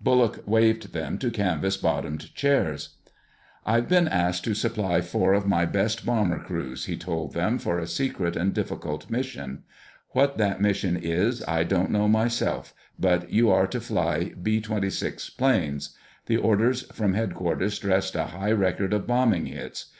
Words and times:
Bullock 0.00 0.44
waved 0.46 0.92
them 0.92 1.18
to 1.18 1.32
canvas 1.32 1.76
bottomed 1.76 2.32
chairs. 2.36 2.90
"I've 3.66 3.88
been 3.88 4.06
asked 4.06 4.44
to 4.44 4.54
supply 4.54 5.00
four 5.00 5.32
of 5.34 5.48
my 5.48 5.64
best 5.64 6.06
bomber 6.06 6.38
crews," 6.38 6.84
he 6.84 6.96
told 6.96 7.32
them, 7.32 7.58
"for 7.58 7.80
a 7.80 7.88
secret 7.88 8.36
and 8.36 8.54
difficult 8.54 9.10
mission. 9.10 9.64
What 10.10 10.38
that 10.38 10.60
mission 10.60 10.96
is 10.96 11.42
I 11.48 11.64
don't 11.64 11.90
know 11.90 12.06
myself, 12.06 12.72
but 13.00 13.30
you 13.32 13.50
are 13.50 13.66
to 13.66 13.80
fly 13.80 14.32
B 14.40 14.60
26 14.60 15.28
planes. 15.30 15.96
The 16.26 16.36
orders 16.36 16.82
from 16.92 17.14
headquarters 17.14 17.74
stressed 17.74 18.14
a 18.14 18.26
high 18.26 18.52
record 18.52 18.92
of 18.92 19.08
bombing 19.08 19.46
hits. 19.46 19.86